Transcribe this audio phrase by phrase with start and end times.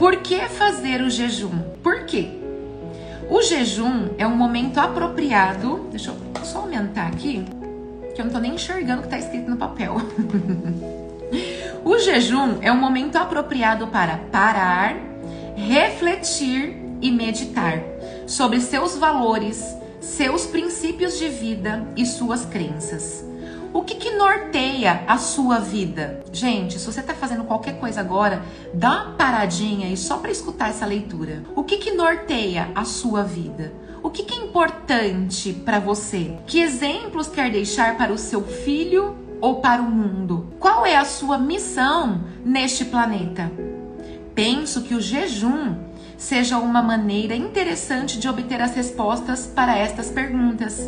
[0.00, 1.58] Por que fazer o jejum?
[1.82, 2.30] Por quê?
[3.28, 5.88] O jejum é um momento apropriado.
[5.90, 7.44] Deixa eu só aumentar aqui,
[8.14, 9.96] que eu não tô nem enxergando o que tá escrito no papel.
[11.84, 14.96] o jejum é um momento apropriado para parar,
[15.54, 17.82] refletir e meditar
[18.26, 23.29] sobre seus valores, seus princípios de vida e suas crenças.
[23.72, 26.24] O que, que norteia a sua vida?
[26.32, 28.42] Gente, se você está fazendo qualquer coisa agora,
[28.74, 31.44] dá uma paradinha aí só para escutar essa leitura.
[31.54, 33.72] O que, que norteia a sua vida?
[34.02, 36.36] O que, que é importante para você?
[36.46, 40.48] Que exemplos quer deixar para o seu filho ou para o mundo?
[40.58, 43.52] Qual é a sua missão neste planeta?
[44.34, 45.76] Penso que o jejum
[46.20, 50.78] seja uma maneira interessante de obter as respostas para estas perguntas.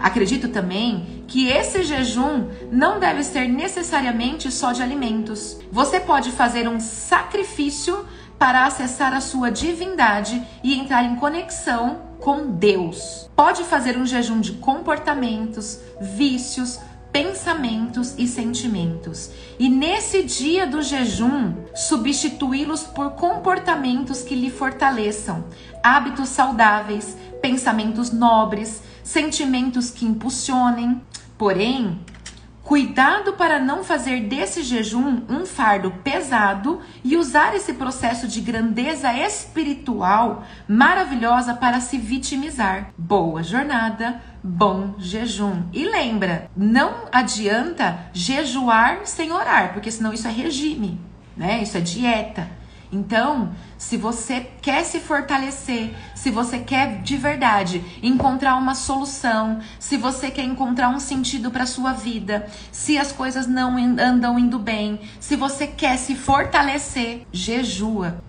[0.00, 5.56] Acredito também que esse jejum não deve ser necessariamente só de alimentos.
[5.70, 8.04] Você pode fazer um sacrifício
[8.36, 13.30] para acessar a sua divindade e entrar em conexão com Deus.
[13.36, 16.80] Pode fazer um jejum de comportamentos, vícios,
[17.12, 19.30] pensamentos e sentimentos.
[19.58, 25.44] E nesse dia do jejum, substituí-los por comportamentos que lhe fortaleçam,
[25.82, 31.00] hábitos saudáveis, pensamentos nobres, sentimentos que impulsionem.
[31.36, 32.00] Porém,
[32.62, 39.12] Cuidado para não fazer desse jejum um fardo pesado e usar esse processo de grandeza
[39.12, 42.92] espiritual maravilhosa para se vitimizar.
[42.96, 45.62] Boa jornada, bom jejum.
[45.72, 51.00] E lembra, não adianta jejuar sem orar, porque senão isso é regime,
[51.36, 51.62] né?
[51.62, 52.62] Isso é dieta.
[52.92, 59.96] Então, se você quer se fortalecer, se você quer de verdade encontrar uma solução, se
[59.96, 65.00] você quer encontrar um sentido para sua vida, se as coisas não andam indo bem,
[65.18, 68.22] se você quer se fortalecer, jejua.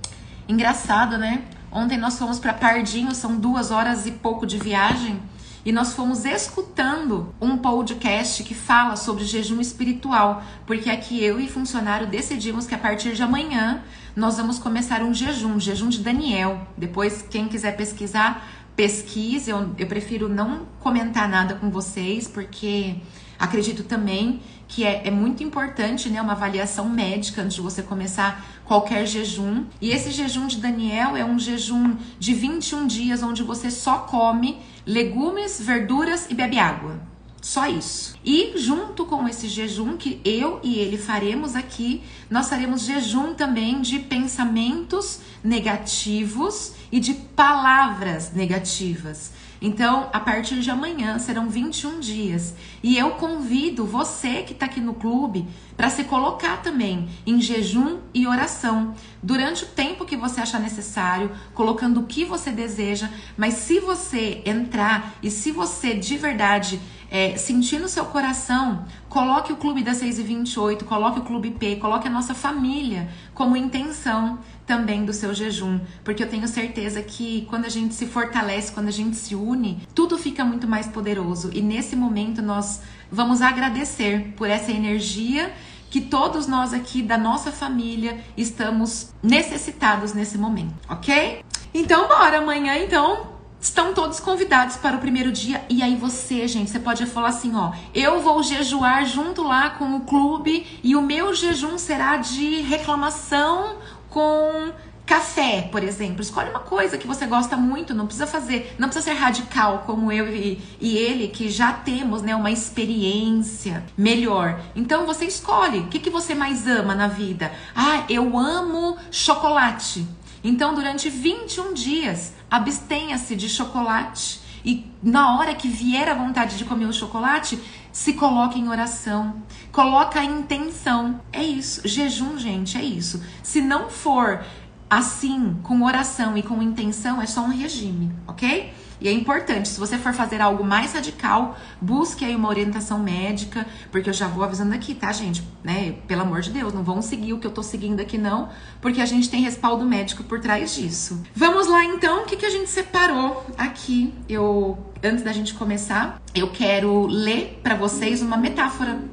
[0.47, 1.41] Engraçado, né?
[1.69, 5.19] Ontem nós fomos para Pardinho, são duas horas e pouco de viagem
[5.65, 11.47] e nós fomos escutando um podcast que fala sobre jejum espiritual, porque aqui eu e
[11.47, 13.81] funcionário decidimos que a partir de amanhã
[14.15, 16.67] nós vamos começar um jejum, jejum de Daniel.
[16.77, 19.49] Depois, quem quiser pesquisar, pesquise.
[19.49, 22.95] Eu, eu prefiro não comentar nada com vocês, porque
[23.39, 28.43] acredito também que é, é, muito importante, né, uma avaliação médica antes de você começar
[28.65, 29.65] qualquer jejum.
[29.79, 34.57] E esse jejum de Daniel é um jejum de 21 dias onde você só come
[34.85, 37.12] legumes, verduras e bebe água.
[37.43, 38.15] Só isso.
[38.23, 43.81] E junto com esse jejum que eu e ele faremos aqui, nós faremos jejum também
[43.81, 49.33] de pensamentos negativos e de palavras negativas.
[49.61, 52.53] Então, a partir de amanhã serão 21 dias.
[52.81, 57.99] E eu convido você que está aqui no clube para se colocar também em jejum
[58.13, 63.09] e oração durante o tempo que você achar necessário, colocando o que você deseja.
[63.37, 66.81] Mas se você entrar e se você de verdade
[67.13, 71.51] é, sentir no seu coração, coloque o Clube das 6 e 28, coloque o Clube
[71.51, 77.03] P, coloque a nossa família como intenção também do seu jejum, porque eu tenho certeza
[77.03, 80.87] que quando a gente se fortalece, quando a gente se une, tudo fica muito mais
[80.87, 81.51] poderoso.
[81.53, 82.81] E nesse momento nós
[83.11, 85.53] vamos agradecer por essa energia
[85.91, 91.45] que todos nós aqui da nossa família estamos necessitados nesse momento, ok?
[91.71, 93.32] Então bora amanhã então
[93.63, 95.63] Estão todos convidados para o primeiro dia.
[95.69, 99.95] E aí você, gente, você pode falar assim, ó, eu vou jejuar junto lá com
[99.95, 103.77] o clube e o meu jejum será de reclamação
[104.09, 104.73] com
[105.05, 106.21] café, por exemplo.
[106.21, 110.11] Escolhe uma coisa que você gosta muito, não precisa fazer, não precisa ser radical como
[110.11, 114.59] eu e, e ele, que já temos, né, uma experiência melhor.
[114.75, 117.49] Então você escolhe, o que, que você mais ama na vida?
[117.73, 120.05] Ah, eu amo chocolate.
[120.43, 126.65] Então, durante 21 dias, abstenha-se de chocolate e na hora que vier a vontade de
[126.65, 127.59] comer o chocolate,
[127.91, 131.21] se coloque em oração, coloca a intenção.
[131.31, 133.23] É isso, jejum, gente, é isso.
[133.41, 134.43] Se não for
[134.89, 138.73] assim, com oração e com intenção, é só um regime, ok?
[139.03, 143.67] E é importante, se você for fazer algo mais radical, busque aí uma orientação médica,
[143.91, 145.43] porque eu já vou avisando aqui, tá, gente?
[145.61, 145.95] Né?
[146.07, 148.47] Pelo amor de Deus, não vão seguir o que eu tô seguindo aqui não,
[148.79, 151.21] porque a gente tem respaldo médico por trás disso.
[151.35, 154.13] Vamos lá então, o que, que a gente separou aqui?
[154.29, 159.03] Eu, antes da gente começar, eu quero ler para vocês uma metáfora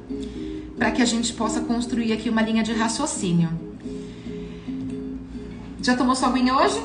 [0.77, 3.49] para que a gente possa construir aqui uma linha de raciocínio.
[5.81, 6.79] Já tomou sua aguinha hoje?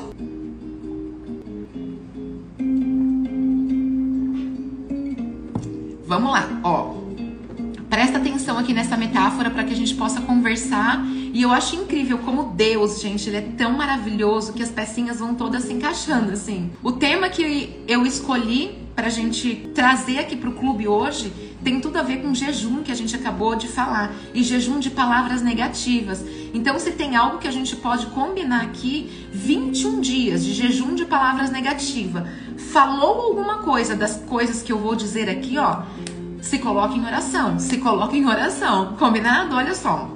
[6.07, 6.95] Vamos lá, ó.
[7.89, 12.17] Presta atenção aqui nessa metáfora para que a gente possa conversar E eu acho incrível
[12.19, 16.71] como Deus, gente, ele é tão maravilhoso que as pecinhas vão todas se encaixando assim.
[16.81, 21.31] O tema que eu escolhi pra gente trazer aqui pro clube hoje
[21.63, 24.89] tem tudo a ver com jejum que a gente acabou de falar e jejum de
[24.89, 26.23] palavras negativas.
[26.53, 31.05] Então, se tem algo que a gente pode combinar aqui, 21 dias de jejum de
[31.05, 32.23] palavras negativas.
[32.57, 35.83] Falou alguma coisa das coisas que eu vou dizer aqui, ó,
[36.41, 38.95] se coloque em oração, se coloque em oração.
[38.97, 39.55] Combinado?
[39.55, 40.09] Olha só.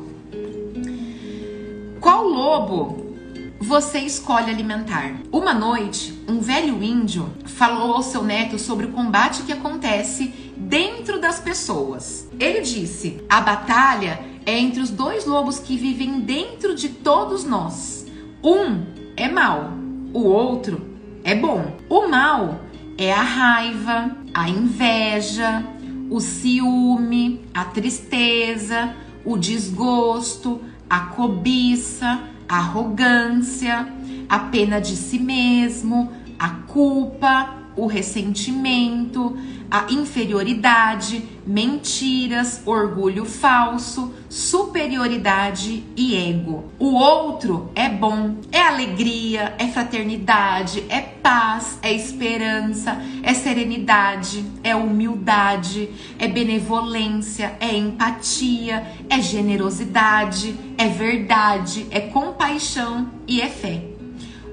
[2.00, 3.16] Qual lobo
[3.60, 5.13] você escolhe alimentar?
[5.31, 11.19] Uma noite, um velho índio falou ao seu neto sobre o combate que acontece dentro
[11.19, 12.27] das pessoas.
[12.39, 18.07] Ele disse: a batalha é entre os dois lobos que vivem dentro de todos nós.
[18.43, 18.85] Um
[19.15, 19.73] é mal,
[20.13, 20.81] o outro
[21.23, 21.77] é bom.
[21.89, 22.61] O mal
[22.97, 25.63] é a raiva, a inveja,
[26.09, 33.88] o ciúme, a tristeza, o desgosto, a cobiça, a arrogância,
[34.27, 39.38] a pena de si mesmo, a culpa, o ressentimento,
[39.71, 46.65] a inferioridade, mentiras, orgulho falso, superioridade e ego.
[46.77, 54.75] O outro é bom, é alegria, é fraternidade, é paz, é esperança, é serenidade, é
[54.75, 55.89] humildade,
[56.19, 63.90] é benevolência, é empatia, é generosidade, é verdade, é compaixão e é fé.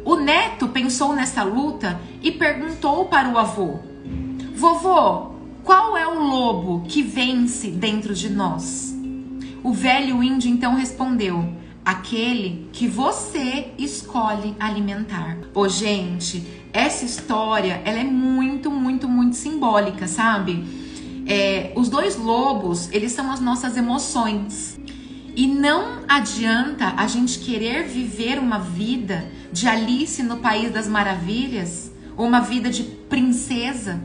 [0.09, 3.79] O neto pensou nessa luta e perguntou para o avô:
[4.55, 5.33] Vovô,
[5.63, 8.97] qual é o lobo que vence dentro de nós?
[9.63, 11.53] O velho índio então respondeu:
[11.85, 15.37] Aquele que você escolhe alimentar.
[15.55, 20.65] Ô, gente, essa história ela é muito, muito, muito simbólica, sabe?
[21.27, 24.78] É, os dois lobos, eles são as nossas emoções.
[25.39, 31.93] E não adianta a gente querer viver uma vida de Alice no País das Maravilhas,
[32.17, 34.01] ou uma vida de princesa,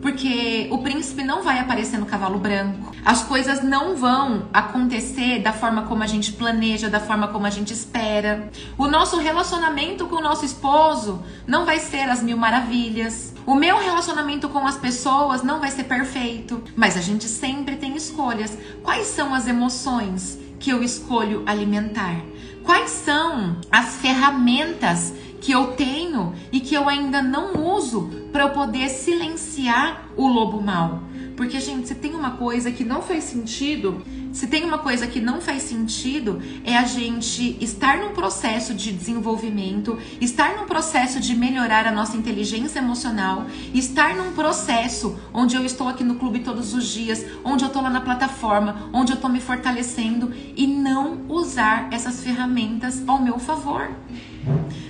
[0.00, 2.96] porque o príncipe não vai aparecer no cavalo branco.
[3.04, 7.50] As coisas não vão acontecer da forma como a gente planeja, da forma como a
[7.50, 8.48] gente espera.
[8.78, 13.34] O nosso relacionamento com o nosso esposo não vai ser as mil maravilhas.
[13.44, 17.94] O meu relacionamento com as pessoas não vai ser perfeito, mas a gente sempre tem
[17.94, 18.56] escolhas.
[18.82, 22.24] Quais são as emoções que eu escolho alimentar?
[22.64, 28.50] Quais são as ferramentas que eu tenho e que eu ainda não uso para eu
[28.50, 31.02] poder silenciar o lobo mal.
[31.38, 34.02] Porque, gente, se tem uma coisa que não faz sentido,
[34.32, 38.90] se tem uma coisa que não faz sentido, é a gente estar num processo de
[38.90, 45.64] desenvolvimento, estar num processo de melhorar a nossa inteligência emocional, estar num processo onde eu
[45.64, 49.14] estou aqui no clube todos os dias, onde eu estou lá na plataforma, onde eu
[49.14, 53.92] estou me fortalecendo e não usar essas ferramentas ao meu favor.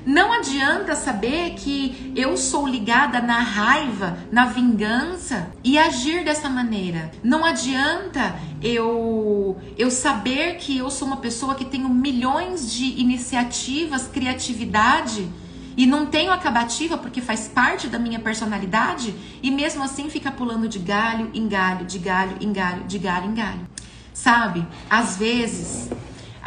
[0.07, 7.11] Não adianta saber que eu sou ligada na raiva, na vingança e agir dessa maneira.
[7.23, 14.07] Não adianta eu eu saber que eu sou uma pessoa que tenho milhões de iniciativas,
[14.07, 15.29] criatividade
[15.77, 20.69] e não tenho acabativa porque faz parte da minha personalidade e mesmo assim fica pulando
[20.69, 23.69] de galho em galho, de galho em galho, de galho em galho.
[24.13, 24.67] Sabe?
[24.91, 25.89] Às vezes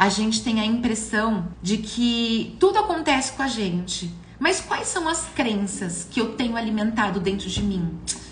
[0.02, 4.12] a gente tem a impressão de que tudo acontece com a gente.
[4.36, 7.88] Mas quais são as crenças que eu tenho alimentado dentro de mim?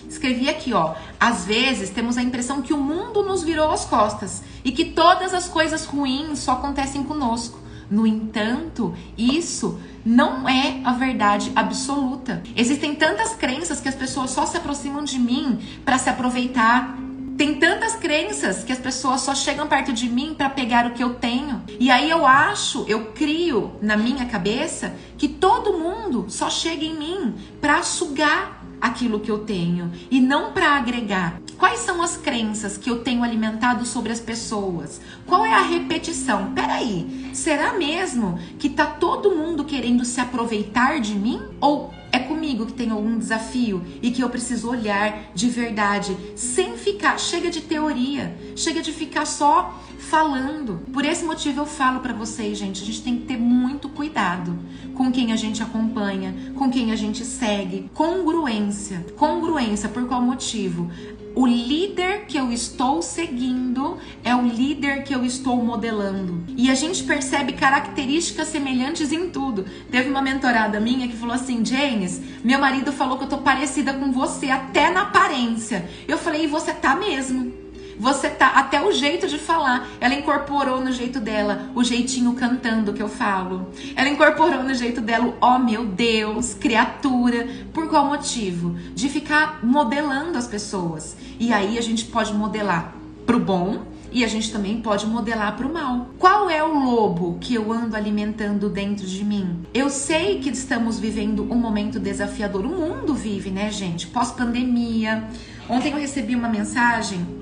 [0.09, 0.97] Escrevi aqui, ó.
[1.21, 5.33] Às vezes temos a impressão que o mundo nos virou as costas e que todas
[5.33, 7.61] as coisas ruins só acontecem conosco.
[7.89, 12.43] No entanto, isso não é a verdade absoluta.
[12.57, 16.99] Existem tantas crenças que as pessoas só se aproximam de mim para se aproveitar,
[17.41, 21.03] tem tantas crenças que as pessoas só chegam perto de mim para pegar o que
[21.03, 21.63] eu tenho.
[21.79, 26.99] E aí eu acho, eu crio na minha cabeça que todo mundo só chega em
[26.99, 31.41] mim para sugar aquilo que eu tenho e não para agregar.
[31.61, 34.99] Quais são as crenças que eu tenho alimentado sobre as pessoas?
[35.27, 36.55] Qual é a repetição?
[36.55, 41.39] Peraí, será mesmo que tá todo mundo querendo se aproveitar de mim?
[41.61, 46.79] Ou é comigo que tem algum desafio e que eu preciso olhar de verdade, sem
[46.79, 50.81] ficar, chega de teoria, chega de ficar só falando.
[50.93, 54.59] Por esse motivo eu falo para vocês, gente, a gente tem que ter muito cuidado
[54.95, 59.05] com quem a gente acompanha, com quem a gente segue, congruência.
[59.17, 60.91] Congruência por qual motivo?
[61.35, 66.43] O líder que eu estou seguindo é o líder que eu estou modelando.
[66.57, 69.65] E a gente percebe características semelhantes em tudo.
[69.91, 73.95] Teve uma mentorada minha que falou assim: James, meu marido falou que eu tô parecida
[73.95, 75.89] com você, até na aparência.
[76.09, 77.60] Eu falei: e você tá mesmo?
[78.01, 79.87] Você tá até o jeito de falar.
[80.01, 83.69] Ela incorporou no jeito dela o jeitinho cantando que eu falo.
[83.95, 87.47] Ela incorporou no jeito dela, ó oh, meu Deus, criatura.
[87.75, 88.75] Por qual motivo?
[88.95, 91.15] De ficar modelando as pessoas.
[91.39, 92.95] E aí a gente pode modelar
[93.27, 96.09] pro bom e a gente também pode modelar para o mal.
[96.19, 99.59] Qual é o lobo que eu ando alimentando dentro de mim?
[99.75, 102.65] Eu sei que estamos vivendo um momento desafiador.
[102.65, 104.07] O mundo vive, né, gente?
[104.07, 105.29] Pós-pandemia.
[105.69, 107.40] Ontem eu recebi uma mensagem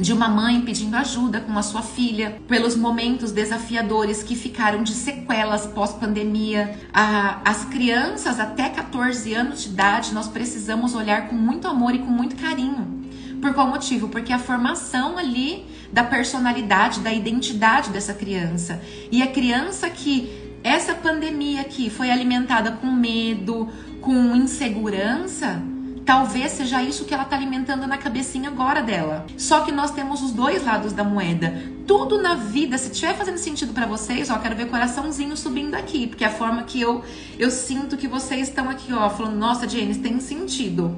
[0.00, 4.92] de uma mãe pedindo ajuda com a sua filha pelos momentos desafiadores que ficaram de
[4.92, 6.78] sequelas pós-pandemia.
[6.92, 12.10] As crianças até 14 anos de idade nós precisamos olhar com muito amor e com
[12.10, 13.00] muito carinho
[13.40, 14.08] por qual motivo?
[14.08, 18.80] Porque a formação ali da personalidade, da identidade dessa criança.
[19.10, 20.30] E a criança que
[20.62, 23.68] essa pandemia aqui foi alimentada com medo,
[24.00, 25.62] com insegurança,
[26.04, 29.26] talvez seja isso que ela está alimentando na cabecinha agora dela.
[29.36, 31.62] Só que nós temos os dois lados da moeda.
[31.86, 36.06] Tudo na vida, se estiver fazendo sentido para vocês, ó, quero ver coraçãozinho subindo aqui,
[36.06, 37.04] porque é a forma que eu
[37.38, 40.96] eu sinto que vocês estão aqui, ó, falando, nossa, James, tem sentido.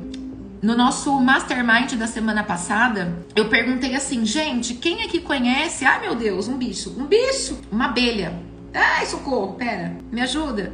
[0.62, 5.84] No nosso mastermind da semana passada, eu perguntei assim, gente, quem aqui conhece?
[5.84, 6.94] Ai meu Deus, um bicho.
[6.96, 7.58] Um bicho!
[7.70, 8.38] Uma abelha.
[8.72, 10.72] Ai, socorro, pera, me ajuda.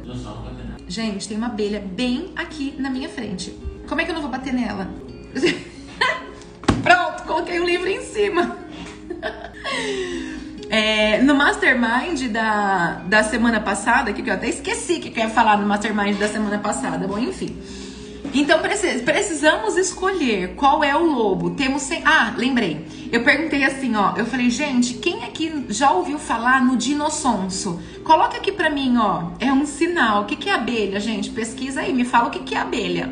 [0.87, 3.53] Gente, tem uma abelha bem aqui na minha frente.
[3.89, 4.87] Como é que eu não vou bater nela?
[6.83, 8.57] Pronto, coloquei o livro em cima.
[10.71, 15.57] É, no Mastermind da, da semana passada, que eu até esqueci que eu ia falar
[15.57, 17.57] no Mastermind da semana passada, bom, enfim.
[18.31, 18.59] Então
[19.03, 21.49] precisamos escolher qual é o lobo.
[21.55, 22.03] Temos sem...
[22.05, 22.85] Ah, lembrei.
[23.11, 24.13] Eu perguntei assim, ó.
[24.15, 27.81] Eu falei, gente, quem aqui já ouviu falar no dinossonso?
[28.03, 29.31] Coloca aqui pra mim, ó.
[29.39, 30.21] É um sinal.
[30.21, 31.31] O que, que é abelha, gente?
[31.31, 33.11] Pesquisa aí, me fala o que, que é abelha.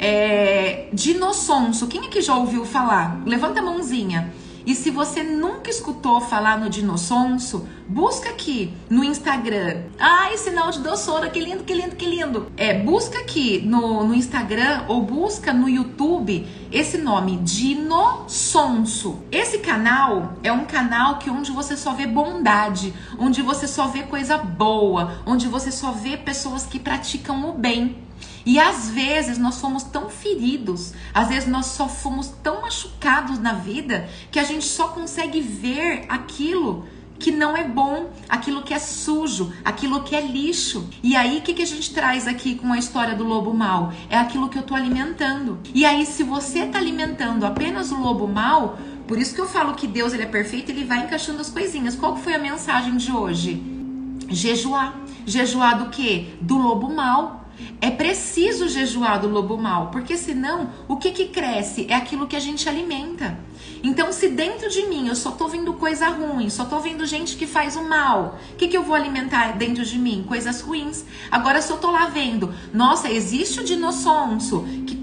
[0.00, 0.88] É...
[0.92, 1.86] Dinossonso.
[1.86, 3.22] Quem aqui já ouviu falar?
[3.26, 4.32] Levanta a mãozinha.
[4.66, 9.82] E se você nunca escutou falar no dinossonso, busca aqui no Instagram.
[9.98, 12.46] Ai, sinal de doçura, que lindo, que lindo, que lindo.
[12.56, 19.20] É, busca aqui no, no Instagram ou busca no YouTube esse nome, Dinossonso.
[19.32, 24.04] Esse canal é um canal que onde você só vê bondade, onde você só vê
[24.04, 27.96] coisa boa, onde você só vê pessoas que praticam o bem.
[28.44, 33.52] E às vezes nós somos tão feridos, às vezes nós só fomos tão machucados na
[33.52, 36.86] vida que a gente só consegue ver aquilo
[37.20, 40.88] que não é bom, aquilo que é sujo, aquilo que é lixo.
[41.02, 43.92] E aí, o que, que a gente traz aqui com a história do lobo mal?
[44.08, 45.58] É aquilo que eu tô alimentando.
[45.74, 49.74] E aí, se você tá alimentando apenas o lobo mal, por isso que eu falo
[49.74, 51.94] que Deus ele é perfeito, ele vai encaixando as coisinhas.
[51.94, 53.62] Qual que foi a mensagem de hoje?
[54.28, 54.94] Jejuar.
[55.26, 56.28] Jejuar do quê?
[56.40, 57.39] Do lobo mal.
[57.80, 62.36] É preciso jejuar do lobo mal, porque senão o que, que cresce é aquilo que
[62.36, 63.38] a gente alimenta.
[63.82, 67.36] Então, se dentro de mim eu só tô vendo coisa ruim, só tô vendo gente
[67.36, 70.24] que faz o mal, o que, que eu vou alimentar dentro de mim?
[70.28, 71.04] Coisas ruins.
[71.30, 75.00] Agora, se eu tô lá vendo, nossa, existe o dinossonso, que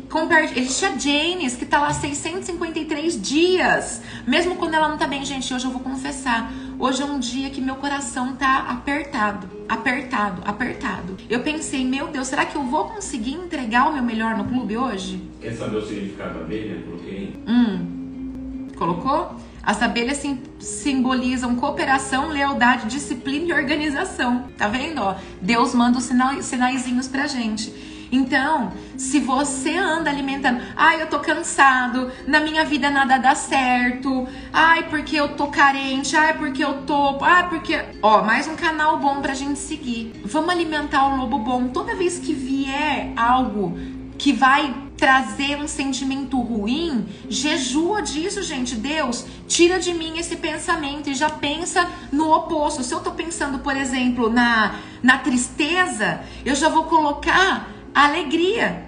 [0.56, 5.54] existe a Janis, que tá lá 653 dias, mesmo quando ela não tá bem, gente,
[5.54, 6.52] hoje eu vou confessar.
[6.80, 11.18] Hoje é um dia que meu coração tá apertado, apertado, apertado.
[11.28, 14.78] Eu pensei, meu Deus, será que eu vou conseguir entregar o meu melhor no clube
[14.78, 15.20] hoje?
[15.42, 16.80] Quer saber o significado da abelha?
[16.84, 17.36] Coloquei.
[17.48, 18.68] Hum.
[18.78, 19.36] Colocou?
[19.64, 24.46] As abelhas sim, simbolizam cooperação, lealdade, disciplina e organização.
[24.56, 25.02] Tá vendo?
[25.02, 27.74] Ó, Deus manda os sinal, sinaizinhos pra gente.
[28.12, 34.28] Então, se você anda alimentando, ai, eu tô cansado, na minha vida nada dá certo,
[34.52, 37.80] ai, porque eu tô carente, ai, porque eu tô, ai, porque.
[38.02, 40.22] Ó, mais um canal bom pra gente seguir.
[40.24, 41.68] Vamos alimentar o lobo bom.
[41.68, 43.78] Toda vez que vier algo
[44.18, 48.76] que vai trazer um sentimento ruim, jejua disso, gente.
[48.76, 52.84] Deus, tira de mim esse pensamento e já pensa no oposto.
[52.84, 58.86] Se eu tô pensando, por exemplo, na, na tristeza, eu já vou colocar alegria.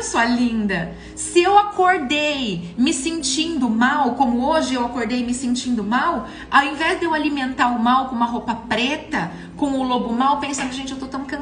[0.00, 6.28] Sua linda, se eu acordei me sentindo mal, como hoje eu acordei me sentindo mal,
[6.48, 10.38] ao invés de eu alimentar o mal com uma roupa preta, com o lobo mal,
[10.38, 11.41] pensando, gente, eu tô tão cansada,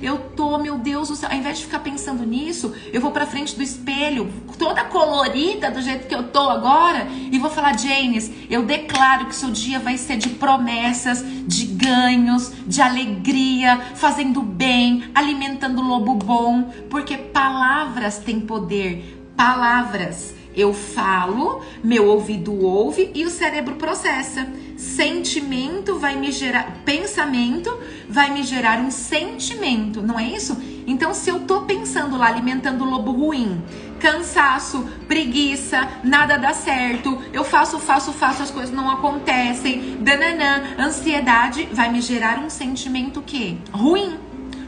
[0.00, 1.28] eu tô, meu Deus do céu.
[1.30, 5.80] Ao invés de ficar pensando nisso, eu vou pra frente do espelho, toda colorida do
[5.80, 9.96] jeito que eu tô agora, e vou falar, Janes, eu declaro que seu dia vai
[9.96, 18.18] ser de promessas, de ganhos, de alegria, fazendo bem, alimentando o lobo bom, porque palavras
[18.18, 19.16] têm poder.
[19.36, 20.34] Palavras.
[20.56, 24.48] Eu falo, meu ouvido ouve e o cérebro processa.
[24.78, 27.76] Sentimento vai me gerar, pensamento
[28.08, 30.56] vai me gerar um sentimento, não é isso?
[30.86, 33.60] Então, se eu tô pensando lá, alimentando o lobo ruim,
[33.98, 41.68] cansaço, preguiça, nada dá certo, eu faço, faço, faço, as coisas não acontecem, dananã, ansiedade,
[41.72, 44.16] vai me gerar um sentimento que ruim.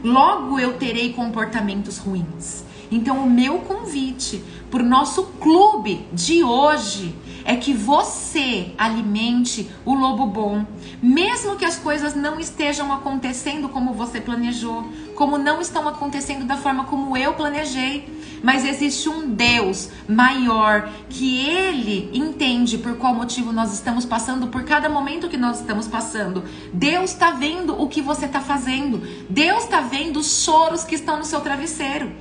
[0.03, 2.65] Logo eu terei comportamentos ruins.
[2.91, 9.93] Então, o meu convite para o nosso clube de hoje é que você alimente o
[9.93, 10.65] lobo bom,
[11.01, 16.57] mesmo que as coisas não estejam acontecendo como você planejou, como não estão acontecendo da
[16.57, 18.21] forma como eu planejei.
[18.43, 24.63] Mas existe um Deus maior que ele entende por qual motivo nós estamos passando, por
[24.63, 26.43] cada momento que nós estamos passando.
[26.73, 29.01] Deus está vendo o que você está fazendo.
[29.29, 32.11] Deus está vendo os choros que estão no seu travesseiro.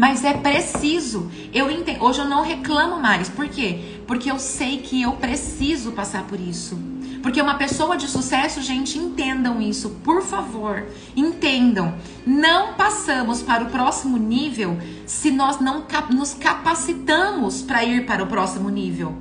[0.00, 1.30] Mas é preciso.
[1.52, 2.02] Eu entendo.
[2.02, 3.28] Hoje eu não reclamo mais.
[3.28, 4.00] Por quê?
[4.06, 6.78] Porque eu sei que eu preciso passar por isso.
[7.22, 10.86] Porque uma pessoa de sucesso, gente, entendam isso, por favor.
[11.14, 11.94] Entendam.
[12.26, 18.26] Não passamos para o próximo nível se nós não nos capacitamos para ir para o
[18.26, 19.14] próximo nível.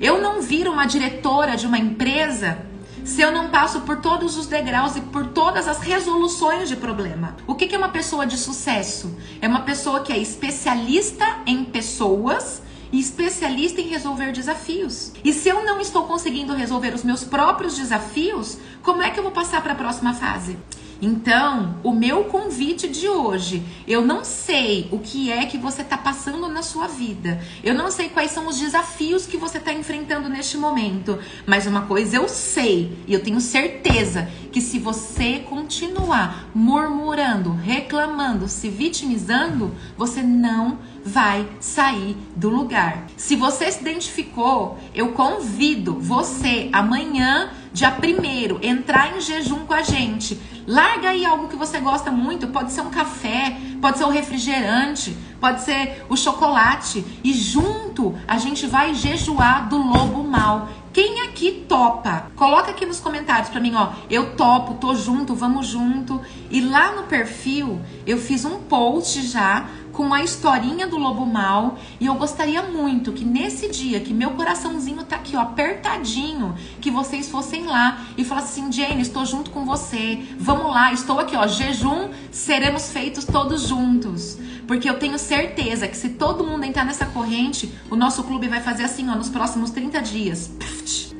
[0.00, 2.69] Eu não viro uma diretora de uma empresa
[3.04, 7.36] se eu não passo por todos os degraus e por todas as resoluções de problema.
[7.46, 9.16] O que é uma pessoa de sucesso?
[9.40, 15.12] É uma pessoa que é especialista em pessoas e especialista em resolver desafios.
[15.24, 19.22] E se eu não estou conseguindo resolver os meus próprios desafios, como é que eu
[19.22, 20.58] vou passar para a próxima fase?
[21.02, 25.96] Então, o meu convite de hoje, eu não sei o que é que você está
[25.96, 30.28] passando na sua vida, eu não sei quais são os desafios que você está enfrentando
[30.28, 36.50] neste momento, mas uma coisa eu sei e eu tenho certeza que se você continuar
[36.54, 43.06] murmurando, reclamando, se vitimizando, você não vai sair do lugar.
[43.16, 49.82] Se você se identificou, eu convido você amanhã, dia primeiro, entrar em jejum com a
[49.82, 50.38] gente.
[50.70, 54.10] Larga aí algo que você gosta muito, pode ser um café, pode ser o um
[54.12, 60.68] refrigerante, pode ser o chocolate e junto a gente vai jejuar do lobo mal.
[60.92, 62.30] Quem aqui topa?
[62.36, 63.88] Coloca aqui nos comentários para mim, ó.
[64.08, 66.20] Eu topo, tô junto, vamos junto.
[66.48, 69.66] E lá no perfil eu fiz um post já
[70.00, 74.30] com a historinha do lobo mal e eu gostaria muito que nesse dia que meu
[74.30, 79.50] coraçãozinho tá aqui ó apertadinho, que vocês fossem lá e falassem assim, Jane, estou junto
[79.50, 80.22] com você.
[80.38, 84.38] Vamos lá, estou aqui ó, jejum, seremos feitos todos juntos.
[84.66, 88.62] Porque eu tenho certeza que se todo mundo entrar nessa corrente, o nosso clube vai
[88.62, 90.50] fazer assim, ó, nos próximos 30 dias.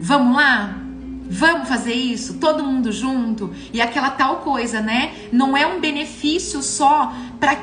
[0.00, 0.89] Vamos lá?
[1.32, 2.38] Vamos fazer isso?
[2.38, 3.54] Todo mundo junto?
[3.72, 5.14] E aquela tal coisa, né?
[5.30, 7.14] Não é um benefício só,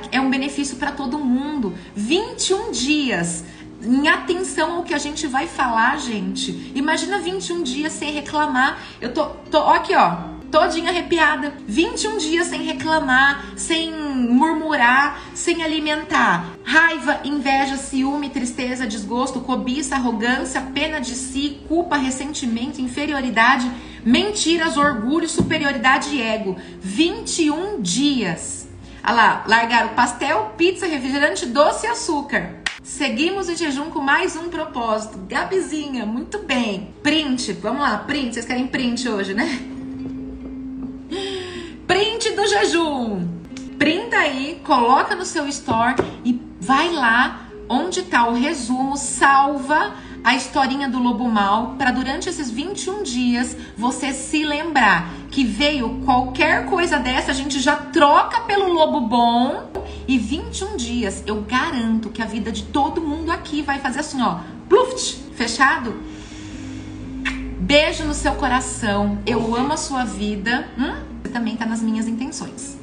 [0.09, 1.75] é um benefício para todo mundo.
[1.93, 3.43] 21 dias
[3.83, 6.71] em atenção ao que a gente vai falar, gente.
[6.73, 8.79] Imagina 21 dias sem reclamar.
[9.01, 11.53] Eu tô, tô ó, aqui, ó todinha arrepiada.
[11.67, 16.45] 21 dias sem reclamar, sem murmurar, sem alimentar.
[16.63, 23.71] Raiva, inveja, ciúme, tristeza, desgosto, cobiça, arrogância, pena de si, culpa, ressentimento, inferioridade,
[24.03, 26.57] mentiras, orgulho, superioridade e ego.
[26.81, 28.67] 21 dias.
[29.03, 32.55] Olha lá, largaram pastel, pizza, refrigerante, doce e açúcar.
[32.83, 35.19] Seguimos em jejum com mais um propósito.
[35.27, 36.93] Gabizinha, muito bem.
[37.03, 38.33] Print, vamos lá, print.
[38.33, 39.76] Vocês querem print hoje, né?
[42.47, 43.27] Jejum.
[43.77, 50.35] Printa aí, coloca no seu store e vai lá onde está o resumo, salva a
[50.35, 56.65] historinha do lobo mal para durante esses 21 dias você se lembrar que veio qualquer
[56.65, 59.71] coisa dessa, a gente já troca pelo lobo bom
[60.07, 64.21] e 21 dias eu garanto que a vida de todo mundo aqui vai fazer assim,
[64.21, 65.95] ó, pluft, fechado?
[67.59, 69.17] Beijo no seu coração.
[69.25, 70.69] Eu amo a sua vida.
[70.77, 71.16] Hum?
[71.29, 72.76] Também está nas minhas intenções.